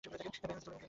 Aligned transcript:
Batter 0.03 0.31
সময়জ্ঞানও 0.31 0.59
আছে। 0.59 0.71